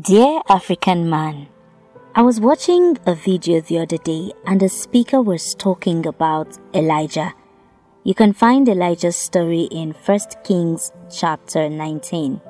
[0.00, 1.48] Dear African man,
[2.14, 7.34] I was watching a video the other day and the speaker was talking about Elijah.
[8.04, 12.40] You can find Elijah's story in 1 Kings chapter 19.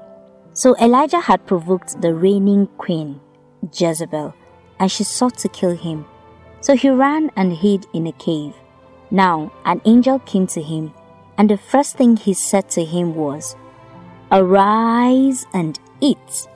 [0.53, 3.21] So Elijah had provoked the reigning queen,
[3.72, 4.35] Jezebel,
[4.79, 6.05] and she sought to kill him.
[6.61, 8.55] So he ran and hid in a cave.
[9.11, 10.93] Now an angel came to him,
[11.39, 13.57] and the first thing he said to him was,
[14.30, 16.46] Arise and eat.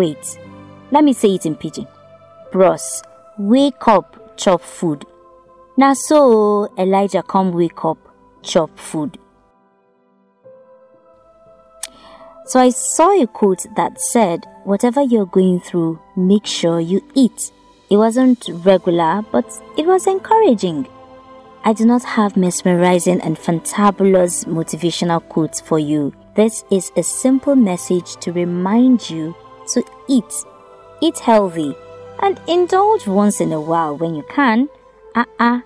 [0.00, 0.38] Wait,
[0.92, 1.86] let me say it in pidgin.
[2.50, 3.02] Bros,
[3.36, 5.04] wake up, chop food.
[5.76, 7.98] Now so Elijah come wake up,
[8.40, 9.18] chop food.
[12.46, 17.52] So I saw a quote that said, Whatever you're going through, make sure you eat.
[17.90, 19.44] It wasn't regular, but
[19.76, 20.88] it was encouraging.
[21.62, 26.14] I do not have mesmerizing and fantabulous motivational quotes for you.
[26.36, 29.36] This is a simple message to remind you
[29.68, 30.32] to eat.
[31.00, 31.74] Eat healthy
[32.22, 34.68] and indulge once in a while when you can.
[35.14, 35.62] Ah uh ah, -uh.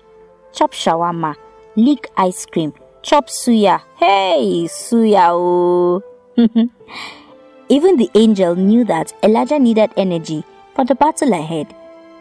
[0.53, 1.35] chop shawarma,
[1.75, 2.71] lick ice cream,
[3.01, 3.81] chop suya.
[3.99, 6.01] Hey, suya oh.
[7.69, 10.43] Even the angel knew that Elijah needed energy
[10.75, 11.67] for the battle ahead.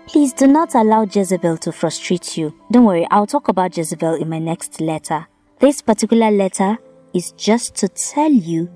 [0.06, 2.52] Please do not allow Jezebel to frustrate you.
[2.70, 5.26] Don't worry, I'll talk about Jezebel in my next letter.
[5.60, 6.78] This particular letter
[7.14, 8.68] is just to tell you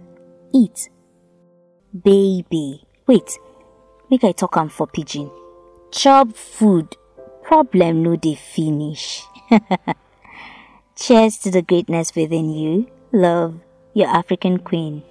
[0.53, 0.89] eat.
[1.93, 2.88] Baby.
[3.09, 3.39] Wait,
[4.11, 5.31] make I talk am for pidgin.
[5.91, 6.95] Chop food,
[7.43, 9.25] problem no dey finish.
[10.95, 12.87] Cheers to the greatness within you.
[13.11, 13.61] Love,
[13.95, 15.03] your African queen.